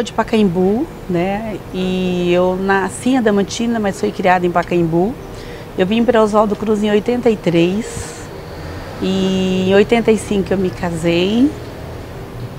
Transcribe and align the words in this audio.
sou 0.00 0.02
de 0.02 0.12
Pacaembu, 0.14 0.86
né? 1.10 1.58
E 1.74 2.32
eu 2.32 2.56
nasci 2.56 3.10
em 3.10 3.18
Adamantina, 3.18 3.78
mas 3.78 4.00
fui 4.00 4.10
criada 4.10 4.46
em 4.46 4.50
Pacaembu. 4.50 5.14
Eu 5.76 5.86
vim 5.86 6.02
para 6.02 6.22
Oswaldo 6.22 6.56
Cruz 6.56 6.82
em 6.82 6.90
83. 6.90 7.84
E 9.02 9.66
em 9.68 9.74
85 9.74 10.54
eu 10.54 10.58
me 10.58 10.70
casei. 10.70 11.50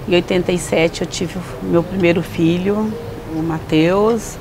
Em 0.08 0.13
87 0.13 1.02
eu 1.02 1.08
tive 1.08 1.40
meu 1.63 1.82
primeiro 1.82 2.22
filho, 2.22 2.91
o 3.35 3.41
Matheus. 3.41 4.38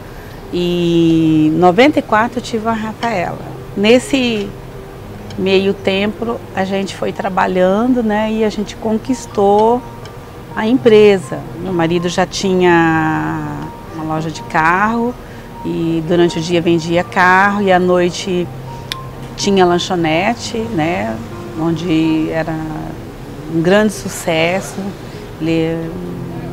E 0.53 1.47
em 1.47 1.59
94 1.59 2.39
eu 2.39 2.43
tive 2.43 2.69
a 2.69 2.73
Rafaela. 2.73 3.39
Nesse 3.75 4.47
meio 5.39 5.73
tempo 5.73 6.39
a 6.55 6.65
gente 6.65 6.95
foi 6.95 7.13
trabalhando, 7.13 8.03
né? 8.03 8.31
E 8.31 8.45
a 8.45 8.51
gente 8.51 8.77
conquistou 8.77 9.81
a 10.55 10.67
empresa. 10.67 11.39
Meu 11.63 11.73
marido 11.73 12.09
já 12.09 12.27
tinha 12.27 13.69
uma 13.95 14.15
loja 14.15 14.31
de 14.31 14.43
carro 14.43 15.15
e 15.65 16.03
durante 16.07 16.39
o 16.39 16.43
dia 16.43 16.61
vendia 16.61 17.05
carro 17.05 17.63
e 17.63 17.73
à 17.73 17.79
noite 17.79 18.47
tinha 19.37 19.65
lanchonete, 19.65 20.59
né? 20.59 21.17
Onde 21.59 22.31
era 22.31 22.55
um 23.55 23.61
grande 23.61 23.93
sucesso. 23.93 24.81
Ele, 25.41 25.91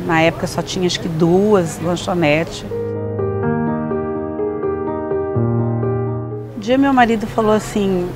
na 0.06 0.20
época 0.22 0.46
só 0.46 0.62
tinha 0.62 0.86
acho 0.86 1.00
que 1.00 1.08
duas 1.08 1.80
lanchonetes. 1.80 2.64
Um 6.56 6.60
dia 6.60 6.78
meu 6.78 6.92
marido 6.92 7.26
falou 7.26 7.52
assim, 7.52 8.08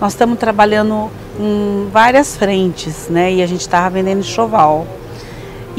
nós 0.00 0.12
estamos 0.12 0.38
trabalhando 0.38 1.10
em 1.38 1.88
várias 1.92 2.36
frentes, 2.36 3.08
né? 3.08 3.32
E 3.32 3.42
a 3.42 3.46
gente 3.46 3.60
estava 3.60 3.90
vendendo 3.90 4.22
choval. 4.22 4.86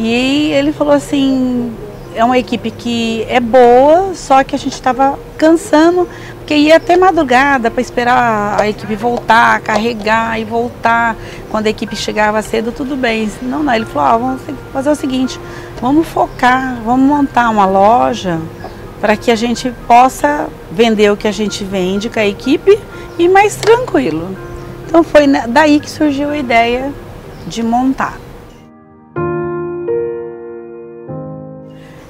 E 0.02 0.54
ele 0.54 0.72
falou 0.72 0.94
assim, 0.94 1.74
é 2.16 2.24
uma 2.24 2.38
equipe 2.38 2.72
que 2.72 3.26
é 3.28 3.42
boa, 3.42 4.14
só 4.16 4.46
que 4.46 4.56
a 4.56 4.58
gente 4.58 4.72
estava 4.72 5.20
cansando, 5.38 6.08
porque 6.38 6.56
ia 6.56 6.78
até 6.78 6.96
madrugada 6.96 7.70
para 7.70 7.82
esperar 7.82 8.62
a 8.62 8.70
equipe 8.70 8.96
voltar, 8.96 9.60
carregar 9.60 10.40
e 10.40 10.46
voltar. 10.46 11.18
Quando 11.52 11.68
a 11.68 11.70
equipe 11.70 11.98
chegava 11.98 12.42
cedo, 12.42 12.72
tudo 12.72 12.96
bem. 12.96 13.30
Não, 13.42 13.62
não. 13.62 13.76
Ele 13.76 13.84
falou, 13.84 14.08
ah, 14.08 14.18
vamos 14.18 14.42
fazer 14.72 14.90
o 14.90 14.96
seguinte, 14.96 15.38
vamos 15.82 16.08
focar, 16.08 16.78
vamos 16.86 17.06
montar 17.06 17.50
uma 17.50 17.66
loja 17.66 18.40
para 19.02 19.18
que 19.18 19.32
a 19.32 19.36
gente 19.36 19.70
possa 19.86 20.48
vender 20.72 21.12
o 21.12 21.18
que 21.18 21.28
a 21.28 21.34
gente 21.34 21.66
vende 21.66 22.10
com 22.10 22.22
a 22.22 22.26
equipe 22.26 22.80
e 23.18 23.28
mais 23.28 23.58
tranquilo. 23.58 24.34
Então 24.88 25.04
foi 25.04 25.28
daí 25.50 25.78
que 25.82 25.90
surgiu 25.90 26.30
a 26.30 26.38
ideia 26.38 26.90
de 27.46 27.62
montar. 27.62 28.18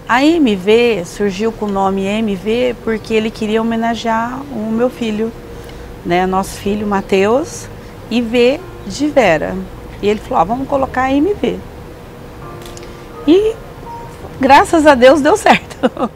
A 0.09 0.23
MV 0.25 1.05
surgiu 1.05 1.51
com 1.51 1.67
o 1.67 1.71
nome 1.71 2.03
MV 2.03 2.77
porque 2.83 3.13
ele 3.13 3.29
queria 3.29 3.61
homenagear 3.61 4.41
o 4.51 4.71
meu 4.71 4.89
filho, 4.89 5.31
né, 6.03 6.25
nosso 6.25 6.57
filho 6.57 6.87
Matheus, 6.87 7.69
e 8.09 8.19
V 8.19 8.59
de 8.87 9.05
Vera. 9.05 9.55
E 10.01 10.09
ele 10.09 10.19
falou: 10.19 10.39
ah, 10.39 10.43
vamos 10.43 10.67
colocar 10.67 11.11
MV. 11.11 11.59
E 13.27 13.53
graças 14.41 14.87
a 14.87 14.95
Deus 14.95 15.21
deu 15.21 15.37
certo. 15.37 15.77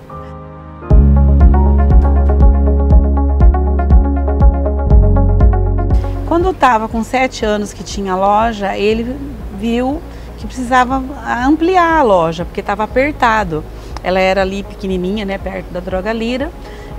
Quando 6.28 6.50
estava 6.50 6.90
com 6.90 7.04
sete 7.04 7.46
anos 7.46 7.72
que 7.72 7.84
tinha 7.84 8.16
loja, 8.16 8.76
ele 8.76 9.16
viu 9.60 10.02
que 10.40 10.48
precisava 10.48 11.04
ampliar 11.48 12.00
a 12.00 12.02
loja, 12.02 12.44
porque 12.44 12.62
estava 12.62 12.84
apertado. 12.84 13.64
Ela 14.04 14.20
era 14.20 14.42
ali 14.42 14.64
pequenininha, 14.64 15.26
né, 15.26 15.38
perto 15.38 15.72
da 15.72 15.80
Droga 15.80 16.12
Lira. 16.12 16.52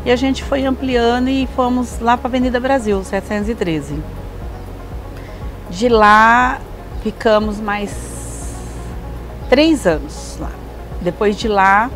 E 0.05 0.11
a 0.11 0.17
gente 0.17 0.43
foi 0.43 0.65
ampliando 0.65 1.29
e 1.29 1.47
fomos 1.55 1.99
lá 2.01 2.17
para 2.17 2.29
a 2.29 2.31
Avenida 2.31 2.59
Brasil, 2.59 3.03
713. 3.05 3.99
De 5.71 5.89
lá 5.89 6.61
ficamos 7.03 7.61
mais 7.61 7.93
três 9.49 9.87
anos 9.87 10.37
lá. 10.41 10.51
Depois 11.01 11.37
de 11.37 11.49
lá, 11.49 11.91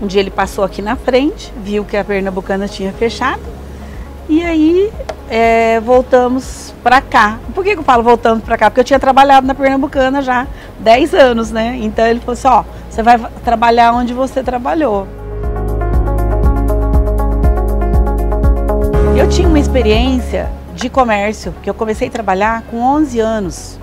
um 0.00 0.06
dia 0.06 0.20
ele 0.20 0.30
passou 0.30 0.64
aqui 0.64 0.82
na 0.82 0.94
frente, 0.96 1.52
viu 1.62 1.84
que 1.84 1.96
a 1.96 2.04
Pernambucana 2.04 2.68
tinha 2.68 2.92
fechado. 2.92 3.55
E 4.28 4.42
aí 4.42 4.92
é, 5.28 5.80
voltamos 5.80 6.74
para 6.82 7.00
cá. 7.00 7.38
Por 7.54 7.62
que, 7.62 7.74
que 7.74 7.78
eu 7.78 7.84
falo 7.84 8.02
voltando 8.02 8.42
para 8.42 8.58
cá? 8.58 8.70
Porque 8.70 8.80
eu 8.80 8.84
tinha 8.84 8.98
trabalhado 8.98 9.46
na 9.46 9.54
Pernambucana 9.54 10.20
já 10.20 10.46
10 10.80 11.14
anos, 11.14 11.52
né? 11.52 11.78
Então 11.80 12.04
ele 12.04 12.20
falou 12.20 12.32
assim, 12.32 12.48
ó, 12.48 12.64
você 12.90 13.02
vai 13.02 13.18
trabalhar 13.44 13.92
onde 13.92 14.12
você 14.12 14.42
trabalhou. 14.42 15.06
Eu 19.16 19.28
tinha 19.28 19.48
uma 19.48 19.58
experiência 19.58 20.50
de 20.74 20.90
comércio, 20.90 21.54
que 21.62 21.70
eu 21.70 21.74
comecei 21.74 22.08
a 22.08 22.10
trabalhar 22.10 22.62
com 22.70 22.80
11 22.80 23.18
anos 23.20 23.78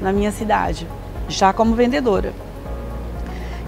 na 0.00 0.12
minha 0.12 0.30
cidade, 0.30 0.86
já 1.28 1.52
como 1.52 1.74
vendedora. 1.74 2.32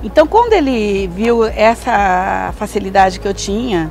Então, 0.02 0.26
quando 0.26 0.54
ele 0.54 1.06
viu 1.08 1.44
essa 1.44 2.54
facilidade 2.56 3.20
que 3.20 3.28
eu 3.28 3.34
tinha 3.34 3.90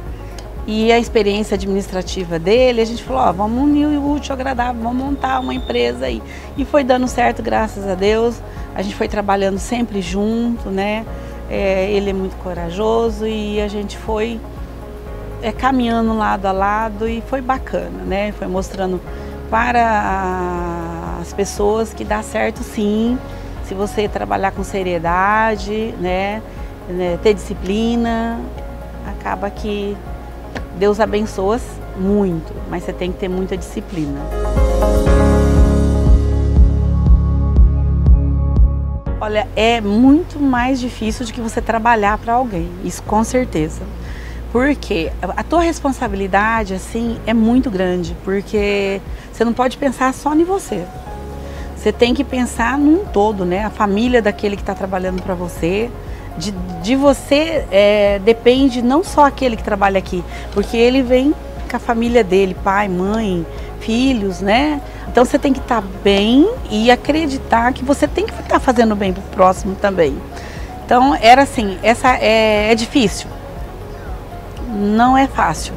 e 0.68 0.92
a 0.92 1.00
experiência 1.00 1.56
administrativa 1.56 2.38
dele, 2.38 2.82
a 2.82 2.86
gente 2.86 3.04
falou, 3.04 3.24
ó, 3.24 3.32
vamos 3.32 3.64
unir 3.64 3.88
o 3.88 4.12
útil 4.14 4.34
agradável, 4.34 4.82
vamos 4.82 5.04
montar 5.04 5.40
uma 5.40 5.54
empresa 5.54 6.06
aí. 6.06 6.22
E 6.58 6.64
foi 6.64 6.84
dando 6.84 7.08
certo, 7.08 7.42
graças 7.42 7.88
a 7.88 7.96
Deus. 7.96 8.42
A 8.76 8.82
gente 8.82 8.96
foi 8.96 9.08
trabalhando 9.08 9.58
sempre 9.58 10.02
junto, 10.02 10.70
né? 10.70 11.06
É, 11.50 11.90
ele 11.92 12.12
é 12.12 12.14
muito 12.14 12.36
corajoso 12.38 13.26
e 13.26 13.60
a 13.60 13.68
gente 13.68 13.98
foi 13.98 14.40
é, 15.42 15.52
caminhando 15.52 16.16
lado 16.16 16.46
a 16.46 16.52
lado 16.52 17.08
e 17.08 17.22
foi 17.22 17.42
bacana, 17.42 18.04
né? 18.06 18.32
Foi 18.34 18.48
mostrando 18.48 19.02
para 19.50 21.18
as 21.20 21.34
pessoas 21.34 21.94
que 21.94 22.04
dá 22.04 22.22
certo 22.22 22.62
sim, 22.64 23.18
se 23.64 23.74
você 23.74 24.08
trabalhar 24.08 24.52
com 24.52 24.64
seriedade, 24.64 25.94
né? 26.00 26.42
né 26.88 27.20
ter 27.22 27.34
disciplina, 27.34 28.40
acaba 29.08 29.50
que 29.50 29.96
Deus 30.80 31.02
abençoa 31.02 31.60
muito, 31.98 32.54
mas 32.70 32.84
você 32.84 32.94
tem 32.94 33.12
que 33.12 33.18
ter 33.18 33.28
muita 33.28 33.58
disciplina. 33.58 34.18
Olha, 39.20 39.46
é 39.58 39.82
muito 39.82 40.40
mais 40.40 40.80
difícil 40.80 41.26
do 41.26 41.34
que 41.34 41.42
você 41.42 41.62
trabalhar 41.62 42.18
para 42.18 42.32
alguém, 42.32 42.70
isso 42.86 43.04
com 43.04 43.22
certeza. 43.26 43.82
Porque 44.54 45.12
a 45.22 45.44
tua 45.44 45.62
responsabilidade, 45.62 46.74
assim, 46.74 47.20
é 47.28 47.34
muito 47.34 47.70
grande, 47.70 48.16
porque 48.24 49.02
você 49.34 49.44
não 49.44 49.52
pode 49.52 49.78
pensar 49.78 50.14
só 50.14 50.34
em 50.34 50.46
você. 50.46 50.86
Você 51.76 51.92
tem 51.92 52.14
que 52.14 52.24
pensar 52.24 52.78
num 52.78 53.04
todo, 53.04 53.44
né? 53.44 53.66
A 53.66 53.70
família 53.70 54.22
daquele 54.22 54.56
que 54.56 54.62
está 54.62 54.74
trabalhando 54.74 55.22
para 55.22 55.36
você, 55.36 55.92
de, 56.40 56.52
de 56.82 56.96
você 56.96 57.66
é, 57.70 58.20
depende 58.24 58.82
não 58.82 59.04
só 59.04 59.26
aquele 59.26 59.58
que 59.58 59.64
trabalha 59.64 60.00
aqui, 60.00 60.24
porque 60.54 60.78
ele 60.78 61.04
vem 61.04 61.36
com 61.70 61.76
a 61.76 61.80
família 61.80 62.24
dele, 62.24 62.56
pai, 62.64 62.88
mãe, 62.88 63.46
filhos, 63.82 64.40
né? 64.40 64.82
Então 65.08 65.26
você 65.26 65.38
tem 65.38 65.52
que 65.52 65.60
estar 65.60 65.82
tá 65.82 65.88
bem 66.04 66.50
e 66.72 66.90
acreditar 66.90 67.74
que 67.74 67.84
você 67.84 68.08
tem 68.08 68.26
que 68.26 68.32
estar 68.32 68.44
tá 68.44 68.60
fazendo 68.60 68.96
bem 68.96 69.12
para 69.14 69.22
o 69.22 69.28
próximo 69.28 69.76
também. 69.76 70.18
Então 70.86 71.14
era 71.22 71.44
assim, 71.44 71.78
essa 71.84 72.16
é, 72.16 72.72
é 72.72 72.76
difícil, 72.76 73.28
não 74.74 75.18
é 75.18 75.28
fácil, 75.28 75.74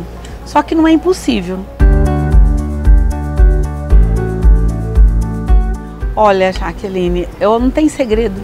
só 0.47 0.63
que 0.63 0.75
não 0.75 0.87
é 0.87 0.93
impossível. 0.93 1.59
Olha, 6.15 6.53
Jaqueline, 6.53 7.29
eu 7.41 7.59
não 7.59 7.71
tenho 7.71 7.91
segredo 7.91 8.41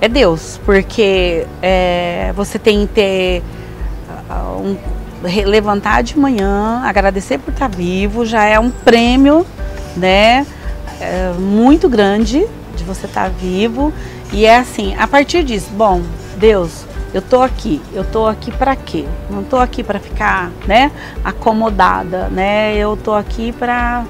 é 0.00 0.08
Deus, 0.08 0.60
porque 0.64 1.46
é, 1.62 2.32
você 2.34 2.58
tem 2.58 2.86
que 2.86 2.92
ter 2.92 3.42
uh, 4.30 4.60
um, 4.60 4.76
levantar 5.22 6.02
de 6.02 6.18
manhã, 6.18 6.82
agradecer 6.84 7.38
por 7.38 7.52
estar 7.52 7.68
vivo, 7.68 8.24
já 8.24 8.44
é 8.44 8.58
um 8.58 8.70
prêmio, 8.70 9.46
né, 9.96 10.46
é, 11.00 11.32
muito 11.38 11.88
grande 11.88 12.46
de 12.76 12.84
você 12.84 13.06
estar 13.06 13.30
vivo. 13.30 13.92
E 14.32 14.44
é 14.44 14.58
assim, 14.58 14.94
a 14.96 15.06
partir 15.06 15.42
disso, 15.44 15.70
bom, 15.72 16.02
Deus, 16.36 16.84
eu 17.14 17.22
tô 17.22 17.40
aqui, 17.42 17.80
eu 17.94 18.04
tô 18.04 18.26
aqui 18.26 18.50
para 18.50 18.76
quê? 18.76 19.06
Não 19.30 19.42
tô 19.42 19.56
aqui 19.56 19.82
para 19.82 19.98
ficar, 19.98 20.50
né, 20.66 20.90
acomodada, 21.24 22.28
né? 22.28 22.76
Eu 22.76 22.96
tô 22.96 23.14
aqui 23.14 23.52
para 23.52 24.04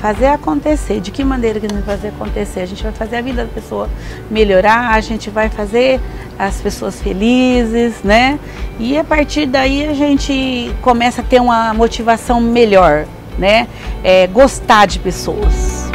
fazer 0.00 0.26
acontecer. 0.26 1.00
De 1.00 1.10
que 1.10 1.24
maneira 1.24 1.60
que 1.60 1.66
a 1.66 1.68
gente 1.68 1.84
vai 1.84 1.96
fazer 1.96 2.08
acontecer? 2.08 2.60
A 2.60 2.66
gente 2.66 2.82
vai 2.82 2.92
fazer 2.92 3.16
a 3.16 3.20
vida 3.20 3.44
da 3.44 3.52
pessoa 3.52 3.88
melhorar, 4.30 4.94
a 4.94 5.00
gente 5.00 5.30
vai 5.30 5.48
fazer 5.48 6.00
as 6.38 6.60
pessoas 6.60 7.00
felizes, 7.00 8.02
né? 8.02 8.38
E 8.78 8.96
a 8.96 9.04
partir 9.04 9.46
daí 9.46 9.86
a 9.86 9.92
gente 9.92 10.72
começa 10.82 11.20
a 11.20 11.24
ter 11.24 11.40
uma 11.40 11.74
motivação 11.74 12.40
melhor, 12.40 13.06
né? 13.38 13.66
É, 14.02 14.26
gostar 14.28 14.86
de 14.86 14.98
pessoas. 14.98 15.88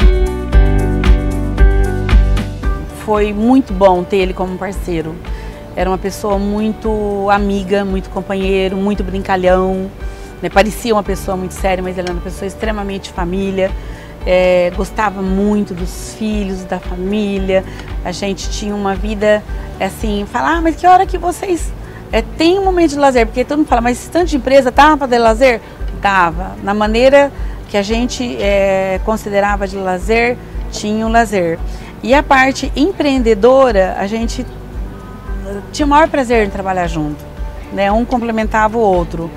Foi 3.06 3.34
muito 3.34 3.74
bom 3.74 4.04
ter 4.04 4.18
ele 4.18 4.34
como 4.34 4.58
parceiro. 4.58 5.16
era 5.76 5.90
uma 5.90 5.98
pessoa 5.98 6.38
muito 6.38 7.28
amiga, 7.32 7.84
muito 7.84 8.10
companheiro, 8.10 8.78
muito 8.78 9.04
brincalhão. 9.04 9.90
Né? 10.42 10.50
Parecia 10.50 10.94
uma 10.94 11.04
pessoa 11.04 11.36
muito 11.36 11.54
séria, 11.54 11.82
mas 11.82 11.98
ele 11.98 12.08
era 12.08 12.14
uma 12.14 12.22
pessoa 12.22 12.46
extremamente 12.46 13.12
família. 13.12 13.72
É, 14.26 14.72
gostava 14.76 15.22
muito 15.22 15.74
dos 15.74 16.16
filhos, 16.18 16.64
da 16.64 16.80
família. 16.80 17.64
A 18.06 18.12
gente 18.12 18.50
tinha 18.50 18.76
uma 18.76 18.96
vida 18.96 19.44
assim, 19.80 20.26
falar, 20.32 20.58
ah, 20.58 20.62
mas 20.62 20.76
que 20.76 20.88
hora 20.88 21.06
que 21.06 21.18
vocês 21.18 21.72
é, 22.12 22.22
tem 22.22 22.60
um 22.60 22.64
momento 22.64 22.92
de 22.92 23.00
lazer? 23.00 23.26
Porque 23.26 23.44
todo 23.44 23.58
mundo 23.58 23.68
fala, 23.68 23.82
mas 23.82 24.00
esse 24.00 24.10
tanto 24.10 24.28
de 24.28 24.38
empresa 24.38 24.72
tava 24.72 24.98
para 24.98 25.08
ter 25.08 25.18
lazer? 25.18 25.60
Dava. 26.00 26.56
Na 26.62 26.74
maneira 26.74 27.32
que 27.70 27.76
a 27.76 27.82
gente 27.82 28.38
é, 28.40 29.00
considerava 29.04 29.68
de 29.68 29.76
lazer, 29.76 30.38
tinha 30.72 31.08
o 31.08 31.10
lazer. 31.10 31.58
E 32.04 32.14
a 32.14 32.22
parte 32.22 32.72
empreendedora, 32.76 33.96
a 33.98 34.06
gente 34.06 34.46
tinha 35.72 35.86
o 35.86 35.90
maior 35.90 36.08
prazer 36.08 36.46
em 36.46 36.50
trabalhar 36.50 36.86
junto. 36.88 37.24
Né? 37.72 37.92
Um 37.92 38.06
complementava 38.06 38.78
o 38.78 38.82
outro. 38.82 39.32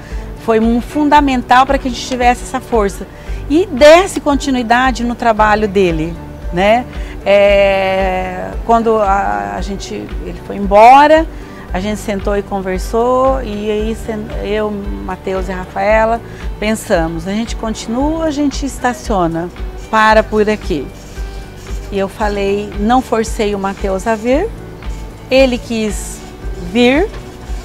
Foi 0.45 0.61
um 0.61 0.81
fundamental 0.81 1.65
para 1.65 1.79
que 1.79 1.89
a 1.89 1.91
gente 1.91 2.07
tivesse 2.07 2.43
essa 2.43 2.61
força 2.61 3.07
e 3.49 3.67
desse 3.67 4.21
continuidade 4.21 5.05
no 5.05 5.15
trabalho 5.15 5.69
dele. 5.69 6.15
Né? 6.53 6.85
É, 7.25 8.51
quando 8.65 8.97
a, 8.97 9.55
a, 9.57 9.61
gente 9.61 9.95
ele 9.95 10.41
foi 10.47 10.57
embora, 10.57 11.27
a 11.73 11.81
gente 11.81 12.01
sentou 12.01 12.37
e 12.37 12.43
conversou 12.43 13.43
e 13.43 13.71
aí 13.71 13.97
eu, 14.45 14.71
Matheus 14.71 15.49
e 15.49 15.53
Rafaela 15.53 16.21
pensamos, 16.59 17.27
a 17.27 17.33
gente 17.33 17.57
continua, 17.57 18.27
a 18.27 18.31
gente 18.31 18.65
estaciona, 18.65 19.51
para 19.91 20.23
por 20.23 20.49
aqui. 20.49 20.87
E 21.91 21.99
eu 21.99 22.09
falei, 22.09 22.73
não 22.81 23.03
forcei 23.03 23.55
o 23.55 23.59
Matheus 23.59 24.07
a 24.07 24.15
vir, 24.15 24.49
ele 25.31 25.59
quis 25.59 26.19
vir. 26.73 27.09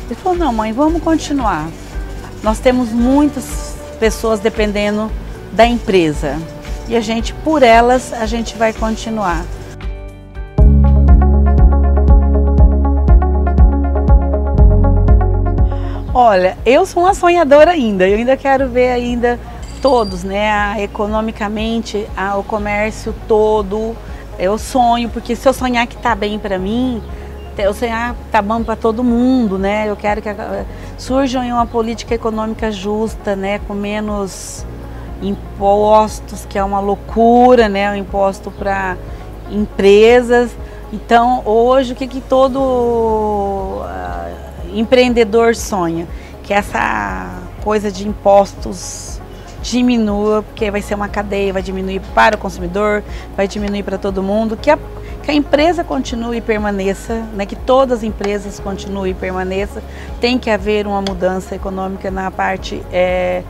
Ele 0.05 0.15
falou: 0.15 0.37
não, 0.37 0.53
mãe, 0.53 0.71
vamos 0.73 1.01
continuar. 1.01 1.67
Nós 2.43 2.59
temos 2.59 2.89
muitas 2.89 3.75
pessoas 3.99 4.39
dependendo 4.39 5.11
da 5.51 5.65
empresa 5.65 6.37
e 6.87 6.95
a 6.95 7.01
gente, 7.01 7.33
por 7.33 7.63
elas, 7.63 8.11
a 8.13 8.25
gente 8.25 8.57
vai 8.57 8.73
continuar. 8.73 9.45
Olha, 16.13 16.57
eu 16.65 16.85
sou 16.85 17.03
uma 17.03 17.13
sonhadora 17.13 17.71
ainda, 17.71 18.07
eu 18.07 18.17
ainda 18.17 18.35
quero 18.35 18.67
ver 18.67 18.89
ainda 18.89 19.39
todos, 19.81 20.23
né, 20.23 20.75
economicamente, 20.83 22.05
a, 22.15 22.37
o 22.37 22.43
comércio 22.43 23.15
todo, 23.27 23.95
eu 24.37 24.57
sonho, 24.57 25.09
porque 25.09 25.35
se 25.35 25.47
eu 25.47 25.53
sonhar 25.53 25.87
que 25.87 25.95
está 25.95 26.13
bem 26.13 26.37
para 26.37 26.59
mim, 26.59 27.01
eu 27.57 27.73
sonhar 27.73 28.15
tá 28.31 28.41
bom 28.41 28.63
para 28.63 28.75
todo 28.75 29.03
mundo, 29.03 29.57
né? 29.57 29.87
Eu 29.87 29.95
quero 29.95 30.21
que 30.21 30.29
surja 30.97 31.39
uma 31.39 31.65
política 31.65 32.15
econômica 32.15 32.71
justa, 32.71 33.35
né? 33.35 33.59
Com 33.67 33.73
menos 33.73 34.65
impostos, 35.21 36.45
que 36.45 36.57
é 36.57 36.63
uma 36.63 36.79
loucura, 36.79 37.69
né? 37.69 37.91
O 37.91 37.95
imposto 37.95 38.51
para 38.51 38.97
empresas. 39.51 40.51
Então, 40.91 41.41
hoje, 41.45 41.93
o 41.93 41.95
que, 41.95 42.07
que 42.07 42.21
todo 42.21 42.59
uh, 42.59 43.81
empreendedor 44.73 45.55
sonha? 45.55 46.07
Que 46.43 46.53
essa 46.53 47.41
coisa 47.63 47.91
de 47.91 48.07
impostos 48.07 49.21
diminua, 49.61 50.41
porque 50.41 50.71
vai 50.71 50.81
ser 50.81 50.95
uma 50.95 51.07
cadeia, 51.07 51.53
vai 51.53 51.61
diminuir 51.61 52.01
para 52.15 52.35
o 52.35 52.39
consumidor, 52.39 53.03
vai 53.37 53.47
diminuir 53.47 53.83
para 53.83 53.97
todo 53.97 54.23
mundo, 54.23 54.57
que 54.57 54.71
a, 54.71 54.77
que 55.23 55.29
a 55.29 55.33
empresa 55.33 55.83
continue 55.83 56.37
e 56.37 56.41
permaneça, 56.41 57.23
né, 57.33 57.45
que 57.45 57.55
todas 57.55 57.99
as 57.99 58.03
empresas 58.03 58.59
continuem 58.59 59.11
e 59.11 59.13
permaneçam, 59.13 59.81
tem 60.19 60.39
que 60.39 60.49
haver 60.49 60.87
uma 60.87 61.01
mudança 61.01 61.55
econômica 61.55 62.09
na 62.09 62.31
parte 62.31 62.81
é, 62.91 63.43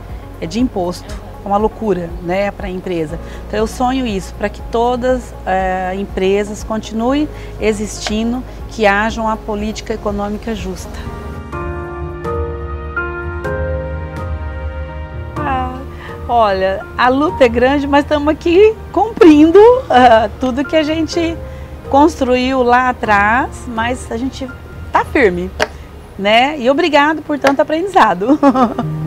de 0.46 0.60
imposto. 0.60 1.31
É 1.44 1.48
uma 1.48 1.56
loucura 1.56 2.08
né, 2.22 2.50
para 2.50 2.66
a 2.66 2.70
empresa. 2.70 3.18
Então 3.46 3.58
eu 3.58 3.66
sonho 3.66 4.06
isso, 4.06 4.32
para 4.34 4.48
que 4.48 4.62
todas 4.70 5.34
as 5.44 5.46
é, 5.46 5.94
empresas 5.96 6.62
continuem 6.62 7.28
existindo, 7.60 8.42
que 8.70 8.86
haja 8.86 9.20
uma 9.20 9.36
política 9.36 9.94
econômica 9.94 10.54
justa. 10.54 11.22
Olha, 16.34 16.86
a 16.96 17.08
luta 17.08 17.44
é 17.44 17.48
grande, 17.48 17.86
mas 17.86 18.04
estamos 18.04 18.28
aqui 18.28 18.74
cumprindo 18.90 19.58
uh, 19.58 20.30
tudo 20.40 20.64
que 20.64 20.74
a 20.74 20.82
gente 20.82 21.36
construiu 21.90 22.62
lá 22.62 22.88
atrás, 22.88 23.64
mas 23.66 24.10
a 24.10 24.16
gente 24.16 24.48
está 24.86 25.04
firme, 25.04 25.50
né? 26.18 26.58
E 26.58 26.70
obrigado 26.70 27.20
por 27.20 27.38
tanto 27.38 27.60
aprendizado. 27.60 28.38